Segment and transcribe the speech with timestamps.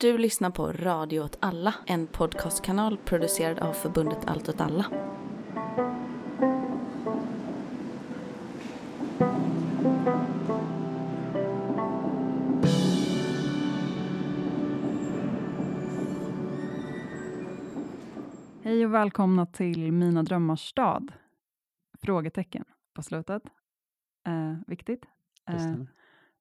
[0.00, 4.86] Du lyssnar på Radio åt alla, en podcastkanal producerad av förbundet Allt åt alla.
[18.62, 21.12] Hej och välkomna till Mina drömmars stad.
[22.02, 23.42] Frågetecken på slutet.
[24.26, 25.04] Eh, viktigt.
[25.48, 25.97] Eh.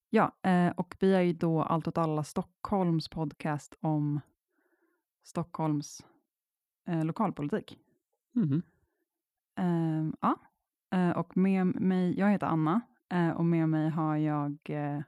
[0.09, 4.21] Ja, eh, och vi är ju då Allt åt alla Stockholms podcast om
[5.23, 6.05] Stockholms
[6.87, 7.79] eh, lokalpolitik.
[9.57, 10.35] Eh, ja,
[10.91, 12.81] eh, och med mig, jag heter Anna
[13.35, 15.01] och med mig har jag eh,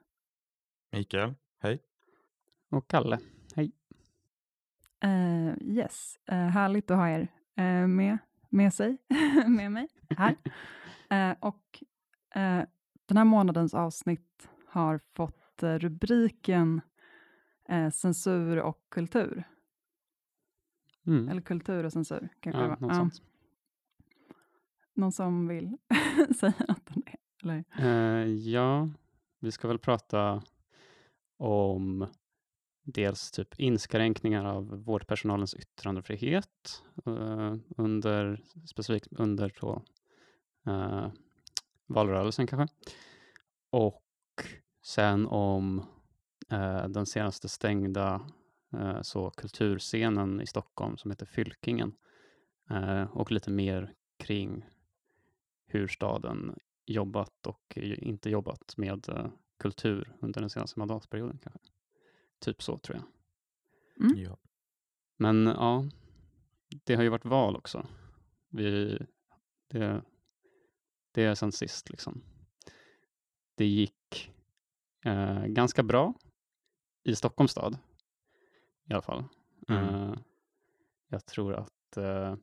[0.92, 1.84] Mikael, hej.
[2.70, 3.20] Och Kalle.
[5.04, 7.28] Eh, yes, härligt att ha er
[7.88, 8.18] med,
[8.50, 8.98] med sig,
[9.48, 10.36] med mig här.
[11.40, 11.84] Och
[13.06, 16.82] den här månadens avsnitt har fått eh, rubriken
[17.70, 19.44] eh, censur och kultur.
[21.08, 21.30] Mm.
[21.30, 22.88] Eller kultur och censur kanske det Ja, var.
[22.88, 23.22] något sånt.
[24.94, 25.78] Någon som vill
[26.40, 27.16] säga något om det?
[27.44, 27.64] Eller?
[27.80, 28.90] Eh, ja,
[29.40, 30.44] vi ska väl prata
[31.38, 32.08] om
[32.84, 39.84] dels typ inskränkningar av vårdpersonalens yttrandefrihet eh, under, specifikt under då,
[40.68, 41.08] eh,
[41.86, 42.76] valrörelsen kanske.
[43.70, 44.04] Och
[44.90, 45.80] sen om
[46.50, 48.22] eh, den senaste stängda
[48.74, 51.96] eh, så kulturscenen i Stockholm som heter Fylkingen.
[52.70, 54.66] Eh, och lite mer kring
[55.66, 61.40] hur staden jobbat och inte jobbat med eh, kultur under den senaste mandatperioden.
[61.44, 61.72] Kanske.
[62.40, 63.06] Typ så tror jag.
[64.06, 64.24] Mm.
[64.24, 64.38] Ja.
[65.18, 65.86] Men ja,
[66.84, 67.88] det har ju varit val också.
[68.50, 69.00] Vi,
[69.68, 70.02] det,
[71.12, 72.24] det är sen sist liksom.
[73.56, 73.99] Det gick
[75.06, 76.14] eh, ganska bra
[77.04, 77.78] i Stockholms stad
[78.90, 79.24] i alla fall.
[79.68, 79.84] Mm.
[79.84, 80.14] Eh,
[81.08, 82.36] jag tror att eh,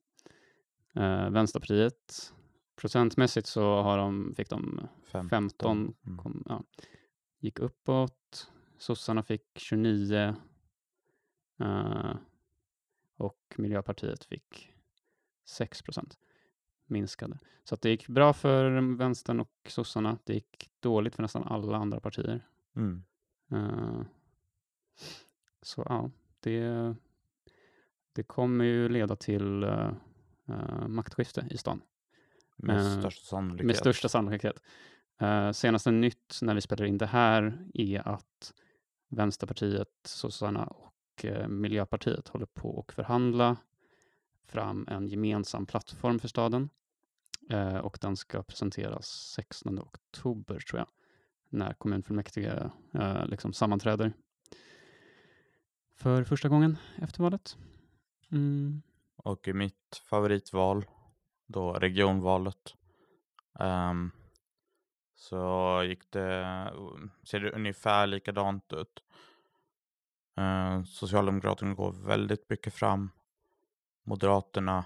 [0.95, 2.33] eh, Vänsterpartiet
[2.77, 4.89] procentmässigt så har de, fick de
[5.31, 6.19] 15, Mm.
[6.19, 6.63] kom, ja,
[7.39, 8.51] gick uppåt.
[8.79, 10.37] Sossarna fick 29
[11.61, 12.15] eh,
[13.17, 14.73] och Miljöpartiet fick
[15.45, 16.19] 6 procent
[16.87, 17.39] minskade.
[17.65, 20.19] Så det gick bra för vänstern och sossarna.
[20.25, 22.47] Det gick dåligt för nästan alla andra partier.
[22.77, 23.03] Mm.
[23.53, 24.01] Eh,
[25.63, 26.11] så ja,
[26.41, 26.95] det,
[28.13, 29.91] det kommer ju leda till eh,
[30.49, 31.83] eh, maktskifte i stan.
[32.57, 33.67] Med största sannolikhet.
[33.67, 34.63] Med största sannolikhet.
[35.23, 38.53] Uh, senaste nytt när vi spelar in det här är att
[39.09, 43.57] Vänsterpartiet, Sossarna och Miljöpartiet håller på att förhandla
[44.45, 46.71] fram en gemensam plattform för staden.
[47.83, 50.89] Och den ska presenteras 16 oktober tror jag,
[51.57, 54.13] när kommunfullmäktige eh, liksom sammanträder
[55.97, 57.57] för första gången efter valet.
[58.31, 58.83] Mm.
[59.17, 60.85] Och i mitt favoritval,
[61.47, 62.75] då regionvalet,
[63.61, 64.11] um,
[65.15, 66.73] så gick det, eh,
[67.25, 69.03] ser det ungefär likadant ut.
[70.41, 73.11] Uh, Socialdemokraterna går väldigt mycket fram.
[74.05, 74.85] Moderaterna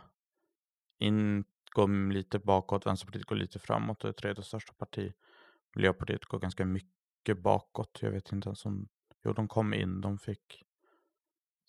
[0.98, 5.12] in, går lite bakåt, Vänsterpartiet går lite framåt och är tredje största parti.
[5.75, 7.98] Miljöpartiet går ganska mycket bakåt.
[8.03, 8.88] Jag vet inte ens om,
[9.25, 10.62] jo de kom in, de fick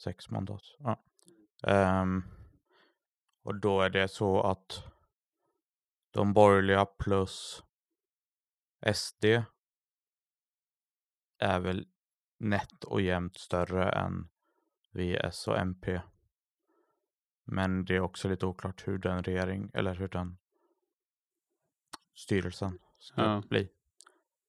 [0.03, 0.61] sex mandat.
[0.79, 1.03] Ja.
[1.63, 2.23] Ehm,
[3.43, 4.83] och då är det så att
[6.11, 7.63] de borgerliga plus
[8.93, 9.25] SD
[11.37, 11.87] är väl
[12.37, 14.29] nätt och jämnt större än
[14.91, 16.01] VS och MP.
[17.43, 20.37] Men det är också lite oklart hur den regering eller hur den
[22.15, 23.43] styrelsen ska Ja.
[23.49, 23.69] bli.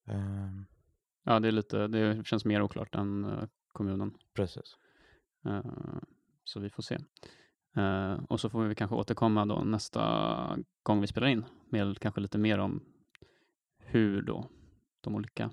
[0.06, 0.66] Ehm,
[1.24, 4.14] Ja, det, är lite, det känns mer oklart än eh, kommunen.
[4.34, 4.76] precis.
[5.44, 5.62] Eh,
[6.44, 6.98] så vi får se.
[7.76, 12.20] Eh, och så får vi kanske återkomma då nästa gång vi spelar in med kanske
[12.20, 12.84] lite mer om
[13.78, 14.48] hur då
[15.00, 15.50] de olika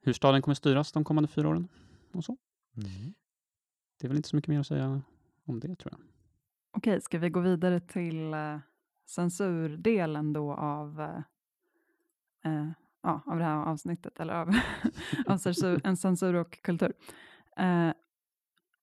[0.00, 1.68] hur staden kommer styras de kommande fyra åren
[2.12, 2.36] och så.
[2.76, 3.14] Mm.
[3.98, 5.02] Det är väl inte så mycket mer att säga
[5.44, 6.00] om det tror jag.
[6.70, 8.58] Okej, ska vi gå vidare till eh,
[9.06, 11.22] censurdelen då av, eh,
[12.52, 12.70] eh,
[13.08, 14.50] ja, av det här avsnittet, eller av,
[15.26, 16.92] av censur, en censur och kultur.
[17.56, 17.92] Eh,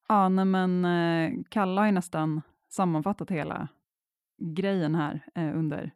[0.07, 3.68] ja, nej men eh, Kalle har ju nästan sammanfattat hela
[4.38, 5.92] grejen här eh, under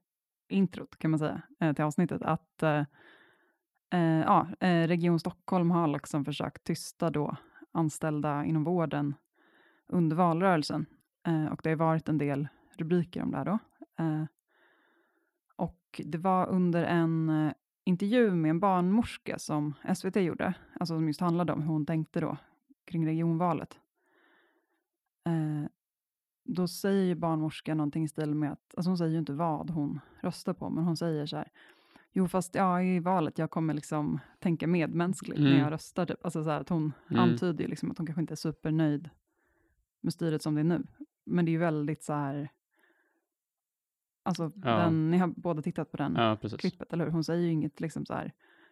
[0.49, 2.21] introt kan man säga eh, till avsnittet.
[2.21, 2.83] Att eh,
[3.91, 7.35] eh, ja, eh, Region Stockholm har liksom försökt tysta då
[7.71, 9.15] anställda inom vården
[9.87, 10.85] under valrörelsen.
[11.51, 12.47] Och det har varit en del
[12.77, 13.59] rubriker om det här då.
[15.55, 17.29] Och det var under en
[17.89, 22.19] intervju med en barnmorska som SVT gjorde, alltså som just handlade om hur hon tänkte
[22.19, 22.37] då
[22.85, 23.79] kring regionvalet.
[25.25, 25.69] Eh,
[26.43, 29.69] då säger ju barnmorskan någonting i stil med att, alltså hon säger ju inte vad
[29.69, 31.51] hon röstar på, men hon säger så här,
[32.11, 35.59] jo fast ja, i valet, jag kommer liksom tänka medmänskligt när Mm.
[35.59, 36.05] jag röstar.
[36.05, 36.25] Typ.
[36.25, 37.23] Alltså så här, att hon Mm.
[37.23, 39.09] antyder ju liksom att hon kanske inte är supernöjd
[40.01, 40.83] med styret som det är nu.
[41.25, 42.49] Men det är ju väldigt så här,
[44.29, 44.77] alltså Ja.
[44.77, 46.59] den, ni har båda tittat på den Ja, precis.
[46.59, 47.11] klippet, eller hur?
[47.11, 48.31] Hon säger ju inget liksom så här,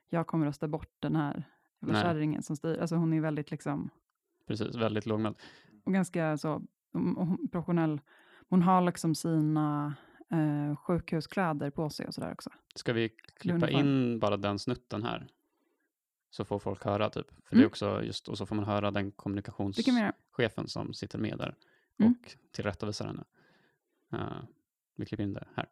[0.09, 1.44] jag kommer rösta bort den här
[1.81, 2.77] jävla kärringen som styr.
[2.80, 3.89] Alltså hon är väldigt liksom,
[4.48, 5.36] Precis, väldigt lågmäld.
[5.83, 6.62] och ganska så
[6.95, 8.01] mm, professionell.
[8.50, 9.95] Hon har liksom sina
[10.31, 12.50] eh, sjukhuskläder på sig och sådär också.
[12.75, 13.80] Ska vi klippa uniform.
[13.88, 15.27] in bara den snutten här?
[16.30, 17.27] Så får folk höra typ.
[17.30, 17.63] För det Mm.
[17.63, 21.56] är också just, och så får man höra den Det kommunikationschefen som sitter med där
[22.00, 22.12] Mm.
[22.12, 23.24] och tillrättavisar henne.
[24.13, 24.44] Uh,
[24.97, 25.69] vi klipper in det här.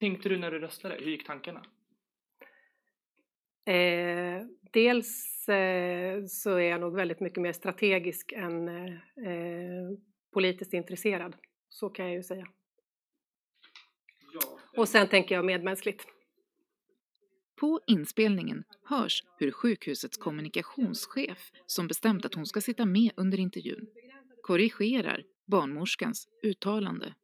[0.00, 0.94] tänkte du när du röstade?
[0.94, 1.64] Hur gick tankarna?
[3.64, 4.42] Eh,
[4.72, 8.92] dels eh, så är jag nog väldigt mycket mer strategisk än eh,
[9.26, 9.90] eh,
[10.32, 11.36] politiskt intresserad.
[11.68, 12.46] Så kan jag ju säga.
[14.76, 16.06] Och sen tänker jag medmänskligt.
[17.60, 23.86] På inspelningen hörs hur sjukhusets kommunikationschef, som bestämt att hon ska sitta med under intervjun,
[24.42, 27.14] korrigerar barnmorskans uttalande.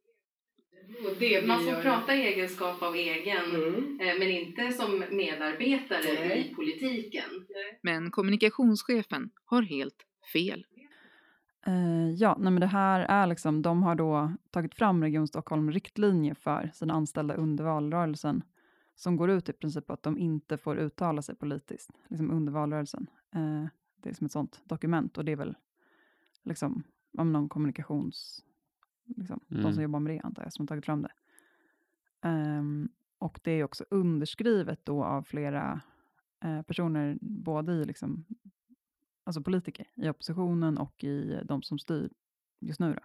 [1.47, 3.99] Man får prata i egenskap av egen, Mm.
[4.01, 6.47] eh, men inte som medarbetare Nej.
[6.51, 7.29] i politiken.
[7.81, 10.65] Men kommunikationschefen har helt fel.
[11.67, 15.71] Eh, ja, nej men det här är liksom, de har då tagit fram Region Stockholm
[15.71, 18.43] riktlinjer för sina anställda under valrörelsen
[18.95, 22.53] som går ut i princip på att de inte får uttala sig politiskt liksom under
[22.53, 23.07] valrörelsen.
[23.35, 23.65] Eh,
[24.03, 25.55] det är som ett sånt dokument och det är väl
[26.43, 26.83] liksom
[27.17, 28.45] om någon kommunikations...
[29.17, 29.81] Liksom, De som Mm.
[29.83, 31.11] jobbar med det antar jag som har tagit fram det.
[32.21, 35.81] Ehm, och det är också underskrivet då av flera
[36.43, 38.25] eh, personer, både i liksom
[39.23, 42.09] alltså politiker i oppositionen och i de som styr
[42.59, 42.93] just nu.
[42.93, 42.99] Då.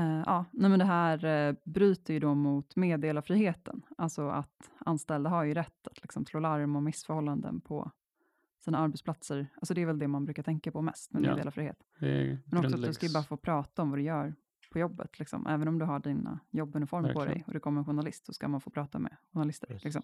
[0.00, 5.30] Eh, ja, nej men det här eh, bryter ju då mot meddelarfriheten, alltså att anställda
[5.30, 7.90] har ju rätt att liksom slå larm om missförhållanden på
[8.64, 9.46] sina arbetsplatser.
[9.54, 11.30] Alltså det är väl det man brukar tänka på mest med Ja.
[11.30, 11.82] meddelarfrihet.
[12.44, 14.34] Men också att du ska ju bara få prata om vad du gör
[14.70, 15.46] på jobbet, liksom.
[15.46, 18.48] även om du har dina jobbuniformer på dig och det kommer en journalist så ska
[18.48, 19.80] man få prata med journalister.
[19.82, 20.02] Liksom.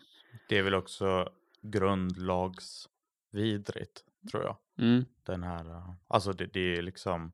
[0.48, 1.28] Det är väl också
[1.62, 4.56] grundlagsvidrigt, tror jag.
[4.78, 5.04] Mm.
[5.22, 7.32] Den här, uh, alltså det, det är liksom,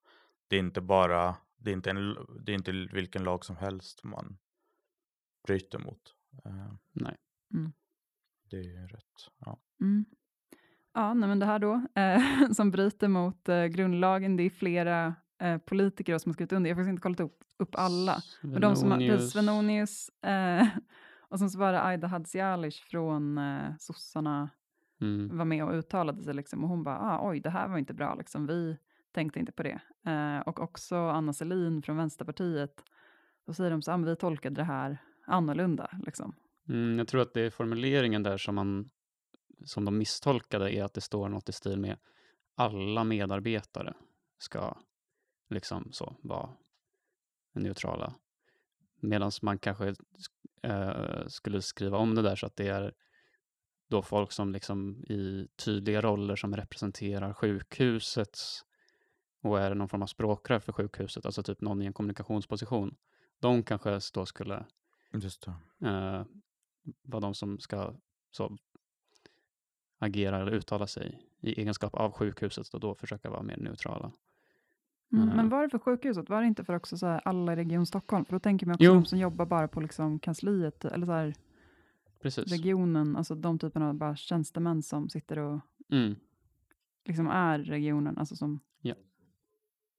[0.48, 4.04] det är inte bara, det är inte, en, det är inte vilken lag som helst
[4.04, 4.38] man
[5.46, 6.14] bryter mot.
[6.44, 7.16] Eh, Nej.
[7.54, 7.72] Mm.
[8.50, 9.58] Det är ju rätt, ja.
[9.80, 10.04] Mm.
[10.94, 15.14] Ja, nej, men det här då, eh, som bryter mot eh, grundlagen, det är flera
[15.42, 16.70] eh, politiker som har skrivit under.
[16.70, 18.22] Jag har faktiskt inte kollat upp, upp alla.
[18.40, 20.66] Men de som har, precis, Svenonius, eh,
[21.28, 24.50] och sen så var det Aida Hadzialic från eh, sossarna
[25.02, 25.36] Mm.
[25.38, 27.94] var med och uttalade sig liksom, och hon bara, ah, oj, det här var inte
[27.94, 28.46] bra, liksom.
[28.46, 28.76] vi
[29.12, 29.80] tänkte inte på det.
[30.06, 32.84] Eh, och också Anna Selin från Vänsterpartiet,
[33.46, 35.90] då säger de så, ah, vi tolkade det här annorlunda.
[36.06, 36.34] Liksom.
[36.68, 38.90] Mm, jag tror att det är formuleringen där som, man,
[39.64, 41.96] som de misstolkade är att det står något i stil med
[42.54, 43.94] alla medarbetare
[44.38, 44.76] ska
[45.52, 46.50] liksom så vara
[47.52, 48.14] neutrala.
[49.00, 49.94] Medan man kanske
[50.62, 52.94] eh, skulle skriva om det där så att det är
[53.88, 58.64] då folk som liksom i tydliga roller som representerar sjukhusets
[59.42, 62.96] och är någon form av språkrör för sjukhuset, alltså typ någon i en kommunikationsposition.
[63.40, 64.66] De kanske då skulle
[65.84, 66.24] eh,
[67.02, 67.94] vara de som ska
[68.30, 68.58] så,
[69.98, 74.12] agera eller uttala sig i egenskap av sjukhuset och då försöka vara mer neutrala.
[75.12, 75.28] Mm.
[75.36, 76.28] Men var det för sjukhuset?
[76.28, 78.24] Var det inte för också så här alla i Region Stockholm?
[78.24, 78.94] För då tänker man också Jo.
[78.94, 81.34] de som jobbar bara på liksom kansliet, eller så här
[82.22, 82.52] Precis.
[82.52, 86.14] regionen, alltså de typerna av bara tjänstemän som sitter och Mm.
[87.04, 88.60] liksom är regionen, alltså som...
[88.80, 88.94] Ja.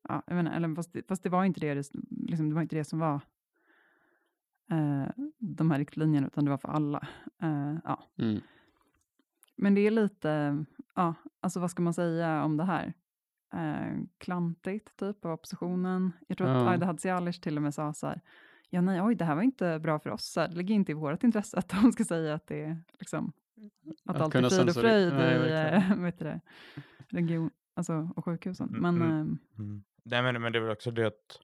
[0.10, 2.62] Ja, jag inte, eller fast, det, fast det var inte det, det, liksom, det var
[2.62, 3.22] inte det som var
[4.72, 5.08] eh,
[5.40, 7.08] de här riktlinjerna, utan det var för alla.
[7.42, 8.04] Eh, ja.
[8.18, 8.42] Mm.
[9.56, 10.66] Men det är lite,
[10.96, 12.94] ja, alltså vad ska man säga om det här?
[13.54, 16.12] Eh, klantigt, typ, av oppositionen.
[16.28, 16.70] Jag tror att Ja.
[16.70, 18.22] Aida Hadzialic till och med sa så här,
[18.70, 20.26] ja nej, oj, det här var inte bra för oss.
[20.26, 22.82] Så här, det ligger inte i vårt intresse att de ska säga att det är
[23.00, 23.34] liksom,
[24.06, 26.42] att, Att allt är frid och fröjd i eh, det,
[27.10, 28.70] region, alltså, och sjukhusen.
[28.70, 29.22] Mm, Men mm.
[29.22, 29.84] ehm, Mm.
[30.06, 31.40] Nej men, men det är väl också det att,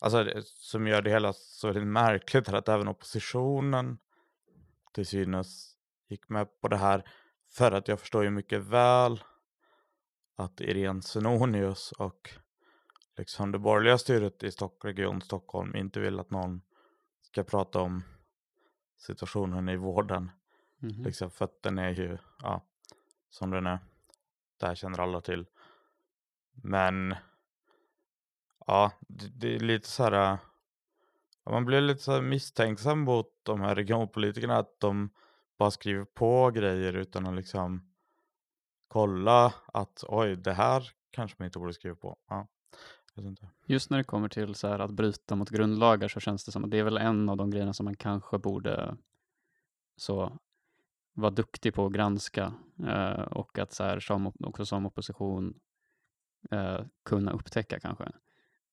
[0.00, 3.98] alltså det, som gör det hela så väldigt märkligt är att även oppositionen
[4.92, 5.76] till synes
[6.08, 7.02] gick med på det här.
[7.50, 9.20] För att jag förstår ju mycket väl
[10.36, 12.30] att Irene Svenonius och
[13.16, 16.62] liksom det borgerliga styret i Stock, Region Stockholm inte vill att någon
[17.22, 18.02] ska prata om
[18.98, 20.30] situationen i vården.
[20.78, 21.02] Mhm.
[21.02, 22.64] Liksom, för att den är ju, ja,
[23.30, 23.78] som den är.
[24.60, 25.46] Det här känner alla till.
[26.52, 27.14] men
[28.66, 30.32] ja, det, det är lite så här.
[30.32, 30.38] äh,
[31.50, 35.10] Man blir lite så här misstänksam mot de här regionpolitikerna att de
[35.58, 37.85] bara skriver på grejer utan att liksom
[38.88, 42.16] kolla att oj, det här kanske man inte borde skriva på.
[42.28, 42.46] Ja.
[43.66, 46.64] Just när det kommer till så här att bryta mot grundlagar så känns det som
[46.64, 48.96] att det är väl en av de grejerna som man kanske borde
[49.96, 50.38] så
[51.12, 52.54] vara duktig på att granska
[52.86, 55.54] eh, och att så här, som, också som opposition
[56.50, 58.12] eh, kunna upptäcka kanske,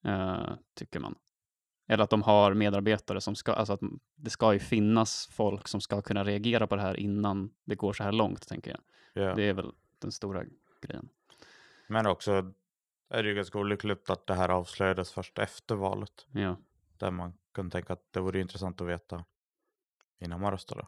[0.05, 1.15] eh, tycker man.
[1.87, 3.81] Eller att de har medarbetare som ska, alltså att
[4.15, 7.93] det ska ju finnas folk som ska kunna reagera på det här innan det går
[7.93, 8.79] så här långt, tänker jag.
[9.23, 9.35] Ja.
[9.35, 9.71] Det är väl
[10.03, 10.43] den stora
[10.81, 11.09] grejen.
[11.87, 12.53] Men också
[13.09, 16.27] är det ju ganska olyckligt att det här avslöjades först efter valet.
[16.31, 16.57] Ja.
[16.97, 19.25] Där man kunde tänka att det vore intressant att veta
[20.19, 20.87] innan man röstade.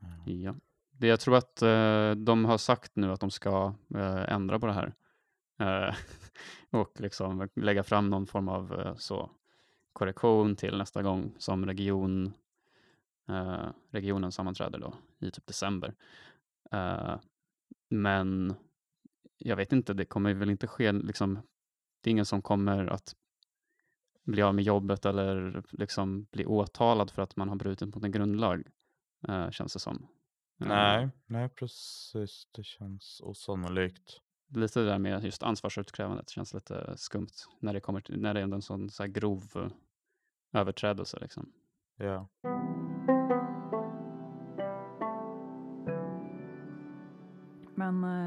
[0.00, 0.54] Eh, Ja.
[0.90, 4.66] Det jag tror att eh, de har sagt nu att de ska eh, ändra på
[4.66, 4.94] det här.
[5.58, 5.94] Eh,
[6.70, 9.30] och liksom lägga fram någon form av eh, så
[9.92, 12.32] korrektion till nästa gång som region,
[13.28, 15.94] eh, regionen sammanträder då i typ december.
[17.92, 18.54] Men
[19.38, 21.34] jag vet inte, det kommer väl inte ske liksom,
[22.00, 23.14] det är ingen som kommer att
[24.24, 28.12] bli av med jobbet eller liksom bli åtalad för att man har brutit mot en
[28.12, 28.66] grundlag,
[29.28, 29.96] eh, känns det som.
[30.60, 32.48] Eh, Nej, nej precis.
[32.52, 34.20] Det känns osannolikt.
[34.54, 38.40] Lite det där med just ansvarsutkrävandet känns lite skumt när det, kommer till, när det
[38.40, 39.68] är en sån så grov eh,
[40.60, 41.18] överträdelse.
[41.20, 41.52] Liksom.
[41.96, 42.28] Ja.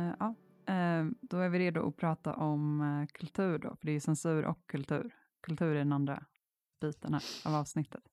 [0.05, 0.35] Eh, ja,
[0.73, 3.99] eh, då är vi redo att prata om eh, kultur då, för det är ju
[3.99, 5.15] censur och kultur.
[5.41, 6.25] Kultur är den andra
[6.81, 8.03] biten här av avsnittet.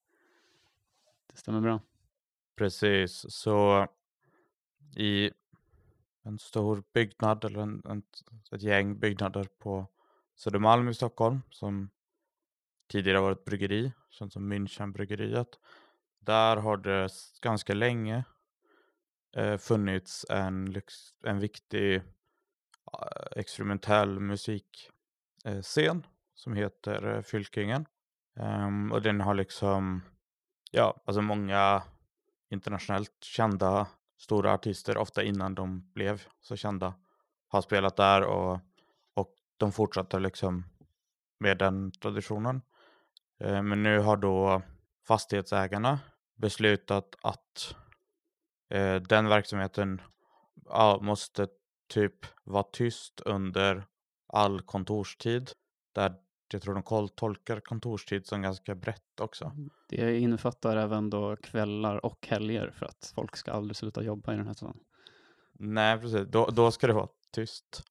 [1.32, 1.80] Det stämmer bra.
[2.56, 3.86] Precis, så
[4.96, 5.30] i
[6.22, 8.02] en stor byggnad eller en, en,
[8.52, 9.86] ett gäng byggnader på
[10.34, 11.90] Södermalm i Stockholm som
[12.88, 15.58] tidigare varit ett bryggeri, känt som Münchenbryggeriet.
[16.18, 17.08] Där har det
[17.42, 18.24] ganska länge
[19.36, 20.82] eh, funnits en,
[21.26, 22.02] en viktig
[22.92, 26.02] ah, eh, experimentell musikscen eh,
[26.34, 27.86] som heter eh, Fylkingen.
[28.36, 30.02] Um, ehm, och den har liksom,
[30.70, 31.82] ja, alltså många
[32.50, 33.86] internationellt kända
[34.18, 36.94] stora artister, ofta innan de blev så kända,
[37.48, 38.60] har spelat där och,
[39.14, 40.64] och de fortsatte liksom
[41.38, 42.62] med den traditionen.
[43.40, 44.62] Eh, men nu har då
[45.06, 46.00] fastighetsägarna
[46.34, 47.76] beslutat att
[48.72, 50.00] eh, den verksamheten
[50.64, 51.48] ja, måste
[51.88, 53.86] typ vara tyst under
[54.26, 55.50] all kontorstid.
[55.94, 56.14] Där
[56.52, 59.52] jag tror de tolkar kontorstid som ganska brett också.
[59.88, 64.36] Det innefattar även då kvällar och helger för att folk ska aldrig sluta jobba i
[64.36, 64.80] den här staden.
[65.52, 66.28] Nej, precis.
[66.28, 67.82] Då, då ska det vara tyst.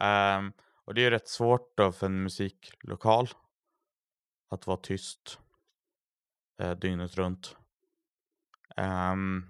[0.00, 0.52] Ehm,
[0.84, 3.28] och det är ju rätt svårt då för en musiklokal
[4.48, 5.38] att vara tyst
[6.58, 7.56] eh, dygnet runt.
[8.76, 9.46] Ehm,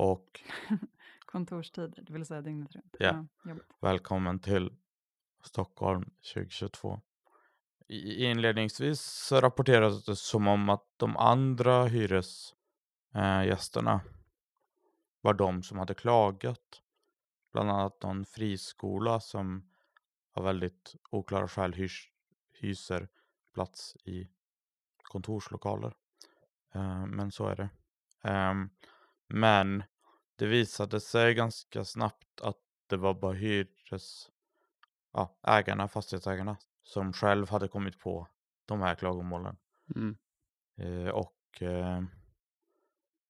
[0.00, 0.40] och
[1.26, 2.96] Kontorstider, det vill säga dygnet runt.
[2.98, 3.26] Ja.
[3.44, 3.64] jobbigt.
[3.80, 4.72] välkommen till
[5.42, 7.00] Stockholm 2022.
[7.86, 14.00] I, inledningsvis rapporterades det som om att de andra hyresgästerna eh,
[15.20, 16.82] var de som hade klagat.
[17.52, 19.70] Bland annat någon friskola som
[20.32, 22.12] av väldigt oklara skäl hyrs,
[22.52, 23.08] hyser
[23.54, 24.28] plats i
[25.02, 25.94] kontorslokaler.
[26.74, 27.68] Eh, men så är det.
[28.22, 28.70] Ehm,
[29.30, 29.82] men
[30.36, 32.56] det visade sig ganska snabbt att
[32.86, 34.30] det var bara hyres,
[35.12, 38.28] ja, ägarna, fastighetsägarna som själv hade kommit på
[38.66, 39.56] de här klagomålen.
[39.96, 40.16] Mm.
[40.76, 42.02] Eh, och eh,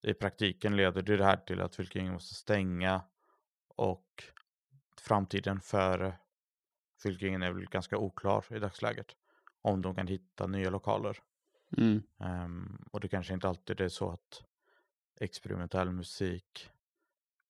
[0.03, 3.03] i praktiken leder det här till att Fylkingen måste stänga
[3.69, 4.25] och
[5.01, 6.17] framtiden för
[7.03, 9.17] Fylkingen är väl ganska oklar i dagsläget.
[9.63, 11.19] Om de kan hitta nya lokaler.
[11.77, 12.03] Mm.
[12.19, 14.43] Ehm, och det kanske inte alltid är så att
[15.21, 16.71] experimentell musik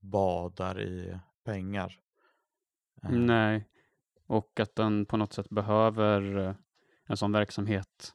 [0.01, 2.01] badar i pengar.
[3.03, 3.65] Ehm, Nej,
[4.27, 6.55] och att den på något sätt behöver, eh,
[7.05, 8.15] en sån verksamhet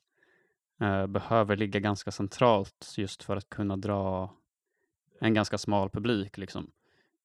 [0.81, 4.33] eh, behöver ligga ganska centralt just för att kunna dra
[5.19, 6.37] en ganska smal publik.
[6.37, 6.71] Liksom.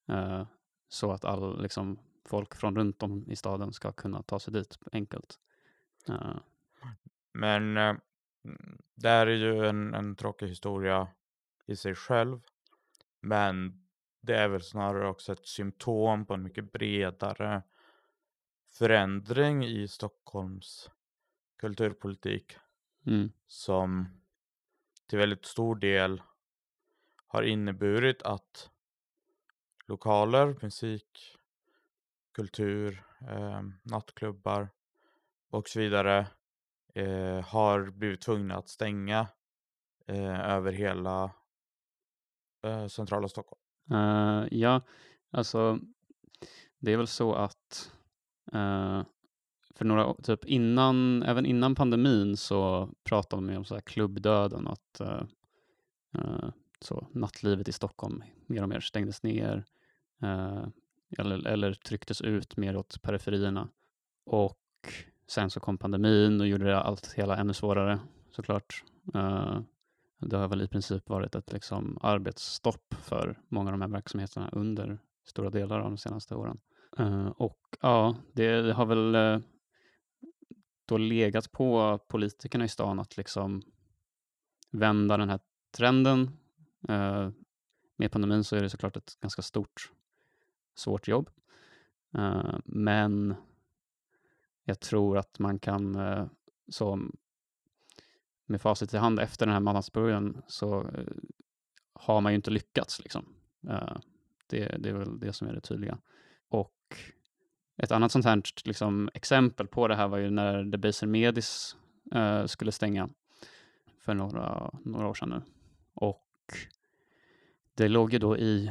[0.08, 0.46] Eh,
[0.88, 4.78] så att all, liksom, folk från runt om i staden ska kunna ta sig dit
[4.92, 5.38] enkelt.
[6.08, 6.36] Eh,
[7.32, 7.96] Men eh,
[8.44, 11.08] mm, det här är ju en, en tråkig historia
[11.70, 12.40] i sig själv.
[13.20, 13.86] Men
[14.20, 17.62] det är väl snarare också ett symptom på en mycket bredare
[18.70, 20.90] förändring i Stockholms
[21.56, 22.56] kulturpolitik
[23.06, 24.08] mm, som
[25.06, 26.22] till väldigt stor del
[27.26, 28.70] har inneburit att
[29.86, 31.36] lokaler, musik,
[32.32, 34.68] kultur eh, nattklubbar
[35.50, 36.26] och så vidare
[36.94, 39.28] eh, har blivit tvungna att stänga
[40.06, 41.30] eh, över hela
[42.62, 43.60] eh, centrala Stockholm.
[43.92, 44.80] Uh, ja,
[45.30, 45.78] alltså
[46.78, 47.92] det är väl så att
[48.54, 49.02] uh,
[49.74, 55.00] för några typ innan, även innan pandemin så pratade man om så här klubbdöden, att
[55.00, 56.50] uh,
[56.80, 59.64] så nattlivet i Stockholm mer och mer stängdes ner
[61.18, 63.68] eller, eller trycktes ut mer åt periferierna.
[64.26, 64.58] Och
[65.26, 68.00] sen så kom pandemin och gjorde det allt hela ännu svårare
[68.30, 68.84] såklart.
[70.20, 74.50] Det har väl i princip varit ett liksom, arbetsstopp för många av de här verksamheterna
[74.52, 76.60] under stora delar av de senaste åren.
[76.98, 79.38] Eh, och ja, det har väl eh,
[80.86, 83.62] då legat på politikerna i stan att liksom
[84.70, 86.30] vända den här trenden.
[86.88, 87.30] Eh,
[87.96, 89.92] med pandemin så är det såklart ett ganska stort
[90.74, 91.30] svårt jobb.
[92.64, 93.34] Men
[94.64, 95.98] jag tror att man kan,
[96.68, 97.00] så
[98.50, 101.06] med facit i hand efter den här månadsbörjan så uh,
[101.92, 103.00] har man ju inte lyckats.
[103.02, 103.34] Liksom.
[104.46, 105.98] Det, det, är väl det som är det tydliga.
[106.48, 106.96] Och
[107.76, 111.76] ett annat sånt här liksom, exempel på det här var ju när Debaser Medis
[112.46, 113.08] skulle stänga
[114.00, 115.42] för några, några år sedan nu.
[115.94, 116.26] Och
[117.74, 118.70] det låg ju då i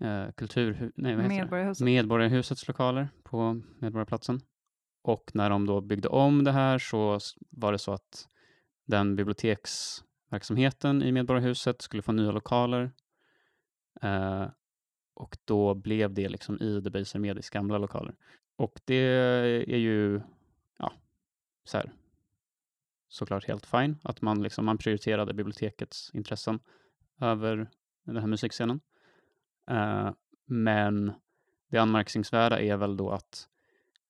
[0.00, 1.84] eh, kultur, nej, Medborgarhuset.
[1.84, 4.40] Medborgarhusets lokaler på Medborgarplatsen.
[5.02, 7.18] Och när de då byggde om det här så
[7.50, 8.28] var det så att
[8.88, 12.92] den biblioteksverksamheten i Medborgarhuset skulle få nya lokaler.
[14.02, 14.46] Eh,
[15.14, 18.14] och då blev det liksom i Debaser Medis gamla lokaler.
[18.56, 18.94] Och det
[19.68, 20.20] är ju,
[20.78, 20.92] ja,
[21.64, 21.92] så här,
[23.08, 26.60] såklart helt fine att man, liksom, man prioriterade bibliotekets intressen
[27.20, 27.70] över
[28.04, 28.80] den här musikscenen.
[29.70, 30.10] Eh,
[30.46, 31.12] men
[31.70, 33.48] det anmärkningsvärda är väl då att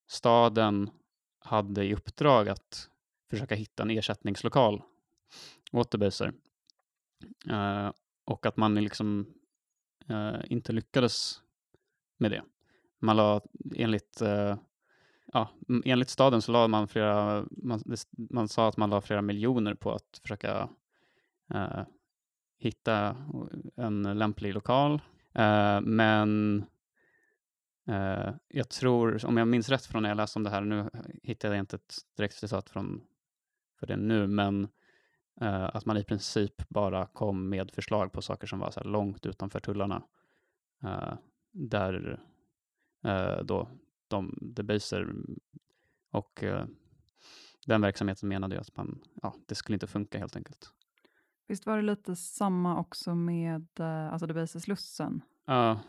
[0.07, 0.91] staden
[1.39, 2.91] hade i uppdrag att
[3.31, 4.83] försöka hitta en ersättningslokal
[5.73, 6.33] åt Debaser.
[7.51, 7.93] Uh, eh,
[8.25, 9.27] och att man liksom
[10.11, 11.43] uh, inte lyckades
[12.19, 12.43] med det.
[12.99, 13.41] Man la,
[13.75, 14.57] enligt, uh,
[15.33, 15.51] ja,
[15.85, 17.83] enligt staden så la man flera, man,
[18.31, 20.69] man sa att man la flera miljoner på att försöka
[22.59, 23.17] hitta
[23.77, 25.01] en lämplig lokal
[25.39, 26.65] Uh, men
[27.89, 30.91] uh, jag tror, om jag minns rätt från när jag läste om det här, nu
[31.23, 33.05] hittade jag inte ett direkt citat från
[33.79, 34.65] för det nu, men
[35.43, 39.27] uh, att man i princip bara kom med förslag på saker som var så långt
[39.27, 40.03] utanför tullarna.
[41.53, 42.21] där
[43.45, 43.69] då
[44.09, 45.15] de debaser
[46.11, 46.45] och
[47.67, 50.73] den verksamheten menade ju att man, ja, det skulle inte funka helt enkelt.
[51.49, 55.23] Visst var det lite samma också med eh, alltså Debaser Slussen?
[55.45, 55.81] Ja.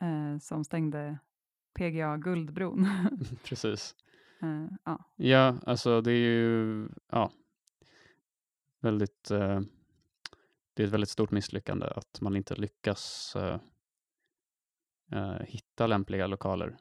[0.00, 1.18] Eh, som stängde
[1.74, 2.88] PGA Guldbron.
[3.44, 3.94] Precis.
[4.42, 5.04] Uh, ja.
[5.16, 7.30] ja, alltså det är ju ja,
[8.80, 9.60] väldigt eh,
[10.74, 13.60] det är ett väldigt stort misslyckande att man inte lyckas eh,
[15.12, 16.76] eh, hitta lämpliga lokaler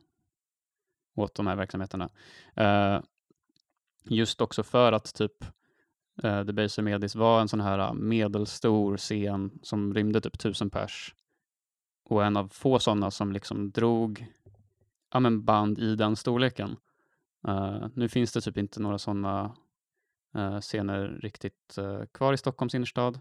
[1.16, 2.10] åt de här verksamheterna.
[2.56, 3.02] Eh,
[4.04, 5.46] just också för att typ
[6.24, 10.70] Uh, The Baser Medis var en sån här uh, medelstor scen som rymde typ tusen
[10.70, 11.16] pers.
[12.04, 14.28] Och en av få sådana som liksom drog
[15.12, 16.78] ja, men band i den storleken.
[17.48, 19.56] Uh, nu finns det typ inte några sådana
[20.36, 23.20] uh, eh, scener riktigt uh, kvar i Stockholms innerstad.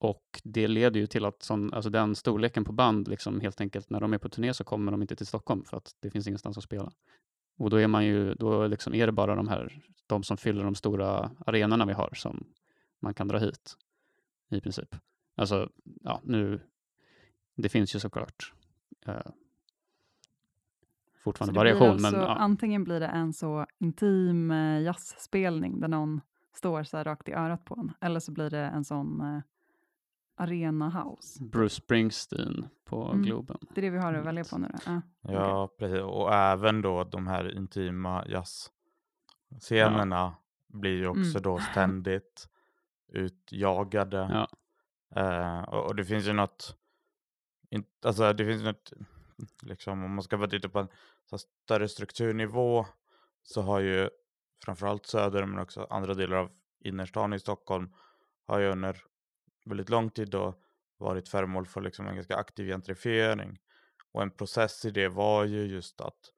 [0.00, 3.90] Och det leder ju till att sån, alltså den storleken på band, liksom helt enkelt
[3.90, 6.26] när de är på turné så kommer de inte till Stockholm för att det finns
[6.26, 6.92] ingenstans att spela.
[7.58, 10.64] Och då är man ju, då liksom är det bara de här, de som fyller
[10.64, 12.46] de stora arenorna vi har som
[13.00, 13.76] man kan dra hit
[14.50, 14.96] i princip.
[15.36, 16.60] Alltså, ja, nu,
[17.56, 18.52] det finns ju såklart
[21.28, 21.88] fortfarande så variation.
[21.88, 22.34] Alltså, men, ja.
[22.34, 26.20] Antingen blir det en så intim eh, jazzspelning där någon
[26.54, 29.40] står så här rakt i örat på en, eller så blir det en sån eh,
[30.36, 31.44] Arena House.
[31.44, 33.22] Bruce Springsteen på mm.
[33.22, 33.58] Globen.
[33.74, 34.92] Det är det vi har att välja på nu då?
[34.92, 35.88] Ah, ja, okay.
[35.88, 36.02] precis.
[36.02, 40.34] Och även då de här intima jazzscenerna ja.
[40.66, 41.42] blir ju också mm.
[41.42, 42.48] då ständigt
[43.08, 44.16] utjagade.
[44.16, 44.48] Ja.
[45.16, 46.76] Uh, och, och, det finns ju något,
[47.70, 48.92] in, alltså det finns något,
[49.62, 50.88] liksom om man ska vara lite på en
[51.30, 52.86] så större strukturnivå
[53.42, 54.10] så har ju
[54.64, 57.94] framförallt söder men också andra delar av innerstan i Stockholm
[58.46, 59.02] har ju under
[59.64, 60.54] väldigt lång tid då
[60.96, 63.58] varit föremål för liksom en ganska aktiv gentrifiering.
[64.12, 66.32] Och en process i det var ju just att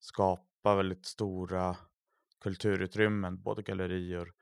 [0.00, 1.76] skapa väldigt stora
[2.40, 4.32] kulturutrymmen, både gallerier,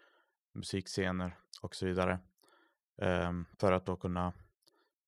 [0.53, 2.19] musikscener och så vidare.
[2.99, 4.33] Ehm, för att då kunna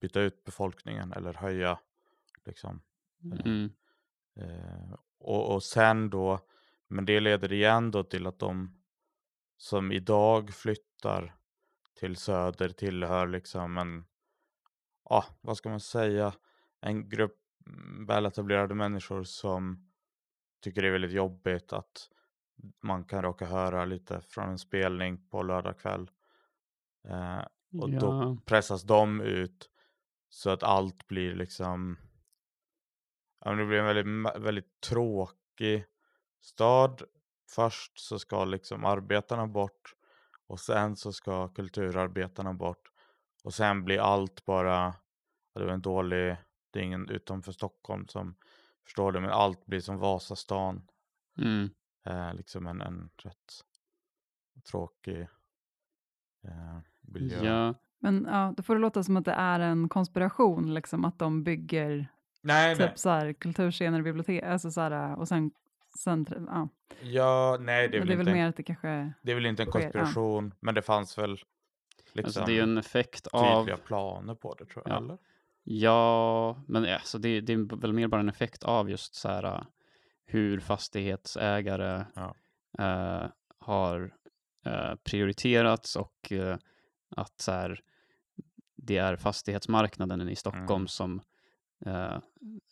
[0.01, 1.79] byta ut befolkningen eller höja
[2.45, 2.81] liksom.
[3.23, 3.69] Mm.
[4.41, 6.39] Uh, och, och sen då,
[6.87, 8.81] men det leder igen då till att de
[9.57, 11.35] som idag flyttar
[11.99, 14.05] till söder tillhör liksom en,
[15.09, 16.33] ja, vad ska man säga,
[16.81, 19.91] en grupp mm, väletablerade människor som
[20.61, 22.09] tycker det är väldigt jobbigt att
[22.81, 26.11] man kan råka höra lite från en spelning på lördag kväll.
[27.07, 27.41] Eh,
[27.81, 27.99] och Ja.
[27.99, 29.69] då pressas de ut
[30.29, 31.97] så att allt blir liksom,
[33.45, 35.85] ja, men det blir en väldigt, väldigt tråkig
[36.41, 37.01] stad.
[37.55, 39.93] Först så ska liksom arbetarna bort
[40.47, 42.91] och sen så ska kulturarbetarna bort
[43.43, 44.93] och sen blir allt bara,
[45.53, 46.37] ja, det var en dålig,
[46.71, 48.35] det är ingen utanför Stockholm som
[48.83, 50.87] förstår det, men allt blir som Vasastan.
[51.37, 51.69] Mm.
[52.05, 53.53] Eh, liksom en, en rätt
[54.71, 55.21] tråkig
[56.43, 57.43] eh, miljö.
[57.43, 61.19] Ja, Men ja, det får det låta som att det är en konspiration, liksom att
[61.19, 62.14] de bygger
[62.45, 62.87] Nej, nej.
[62.87, 65.51] typ så här, kulturscener i bibliotek, alltså så här, och sen,
[65.97, 66.69] sen ja.
[67.01, 69.31] Ja, nej, det är, Men väl det är väl inte, mer att det kanske, det
[69.31, 69.91] är väl inte en sker, ja.
[69.91, 71.31] konspiration, men det fanns väl
[72.13, 73.59] liksom alltså det är en effekt av...
[73.59, 74.93] tydliga planer på det tror jag.
[74.93, 74.97] Ja.
[74.97, 75.17] Eller?
[75.63, 79.43] Ja, men alltså det, det är väl mer bara en effekt av just så här
[79.43, 79.61] äh,
[80.25, 82.35] hur fastighetsägare Ja.
[82.79, 83.29] eh,
[83.59, 84.13] har
[84.65, 86.57] eh, prioriterats och eh,
[87.15, 87.79] att så här,
[88.75, 90.87] det är fastighetsmarknaden i Stockholm Mm.
[90.87, 91.21] som
[91.85, 92.17] Eh,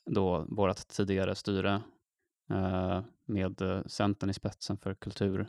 [0.06, 1.82] då vårt tidigare styre
[2.50, 5.48] eh, med eh, Centern i spetsen för kultur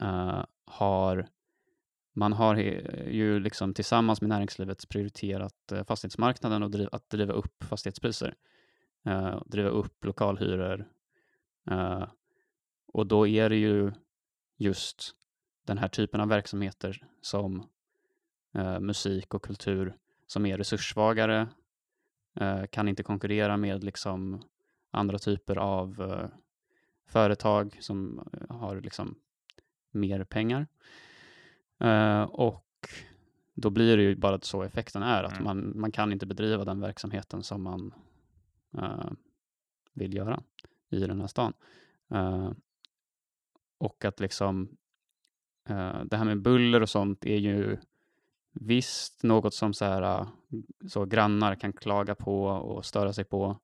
[0.00, 1.28] eh, har
[2.14, 2.56] man har
[3.06, 8.34] ju liksom tillsammans med näringslivet prioriterat eh, fastighetsmarknaden och driv, att driva upp fastighetspriser.
[9.04, 10.88] Eh, driva upp lokalhyror.
[11.70, 12.04] Eh,
[12.86, 13.92] och då är det ju
[14.56, 15.12] just
[15.66, 17.68] den här typen av verksamheter som
[18.54, 21.48] eh, musik och kultur som är resurssvagare,
[22.70, 24.42] kan inte konkurrera med liksom
[24.90, 26.28] andra typer av eh,
[27.06, 29.14] företag som eh, har liksom
[29.90, 30.66] mer pengar.
[31.78, 32.88] Eh, och
[33.54, 35.44] då blir det ju bara så effekten är, att Mm.
[35.44, 37.94] man, man kan inte bedriva den verksamheten som man
[38.78, 39.10] eh,
[39.92, 40.42] vill göra
[40.88, 41.52] i den här stan.
[42.10, 42.50] Eh,
[43.78, 44.76] och att liksom
[45.68, 47.76] eh, det här med buller och sånt är ju
[48.52, 50.28] visst något som så, här, äh,
[50.88, 53.58] så grannar kan klaga på och störa sig på.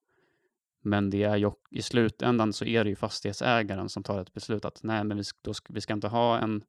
[0.82, 4.64] Men det är ju, i slutändan så är det ju fastighetsägaren som tar ett beslut
[4.64, 6.64] att nej, men vi, då ska, vi ska inte ha en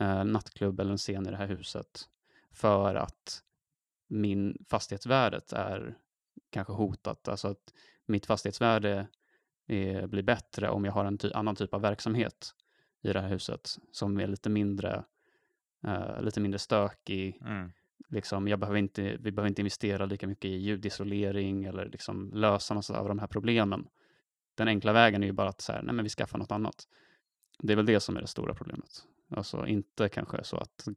[0.00, 2.08] eh, nattklubb eller en scen i det här huset
[2.52, 3.42] för att
[4.08, 5.98] min fastighetsvärdet är
[6.50, 7.28] kanske hotat.
[7.28, 7.72] Alltså att
[8.06, 9.06] mitt fastighetsvärde
[9.66, 12.54] är, blir bättre om jag har en ty- annan typ av verksamhet
[13.02, 15.04] i det här huset som är lite mindre,
[15.84, 17.38] eh, lite mindre stökig.
[17.40, 17.72] Mm.
[18.08, 22.74] Liksom, jag behöver inte, vi behöver inte investera lika mycket i ljudisolering eller liksom lösa
[22.74, 23.88] massa av de här problemen.
[24.54, 26.88] Den enkla vägen är ju bara att så här, nej, men vi skaffar något annat.
[27.58, 29.04] Det är väl det som är det stora problemet.
[29.30, 30.88] Alltså inte kanske så att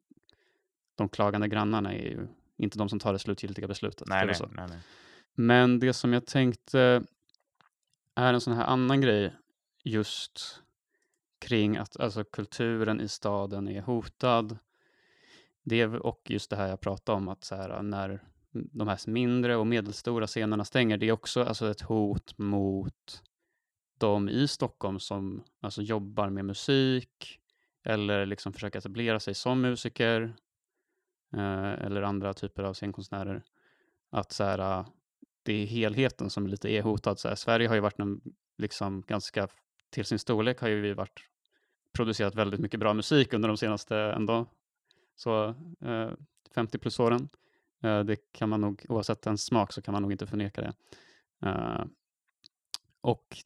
[0.95, 4.07] de klagande grannarna är ju inte de som tar det slutgiltiga beslutet.
[4.07, 4.47] det Nej, så.
[4.47, 4.79] nej, nej.
[5.33, 7.03] Men det som jag tänkte
[8.15, 9.33] är en sån här annan grej
[9.83, 10.61] just
[11.39, 14.57] kring att alltså, kulturen i staden är hotad.
[15.65, 19.55] Det och just det här jag pratade om att så här, när de här mindre
[19.55, 23.23] och medelstora scenerna stänger, det är också alltså, ett hot mot
[23.97, 27.39] de i Stockholm som alltså, jobbar med musik
[27.83, 30.35] eller liksom försöker etablera sig som musiker
[31.33, 33.43] eh, eller andra typer av scenkonstnärer.
[34.11, 34.85] Att så här, ah,
[35.43, 37.19] det är helheten som lite är hotad.
[37.19, 38.21] Så här, Sverige har ju varit en,
[38.57, 39.47] liksom ganska,
[39.89, 41.19] till sin storlek har ju vi varit
[41.93, 44.45] producerat väldigt mycket bra musik under de senaste ändå
[45.15, 46.11] så eh,
[46.55, 47.29] 50 plus åren.
[47.81, 50.73] Eh, det kan man nog, oavsett ens smak så kan man nog inte förneka det.
[51.49, 51.85] Eh,
[53.01, 53.37] och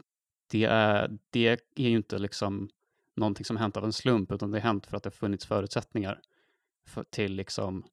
[0.52, 2.70] det är, det är ju inte liksom
[3.16, 5.46] någonting som hänt av en slump, utan det har hänt för att det har funnits
[5.46, 6.22] förutsättningar
[6.86, 7.86] för, till liksom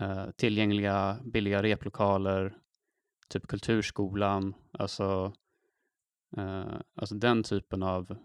[0.00, 2.56] eh, tillgängliga billiga replokaler,
[3.28, 5.32] typ kulturskolan, alltså,
[6.36, 8.16] eh, alltså den typen av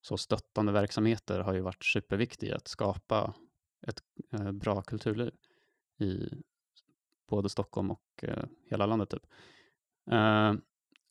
[0.00, 3.34] så stöttande verksamheter har ju varit superviktiga att skapa
[3.88, 5.32] ett eh, bra kulturliv
[5.98, 6.28] i
[7.28, 9.10] både Stockholm och eh, hela landet.
[9.10, 9.26] Typ.
[10.10, 10.54] Eh,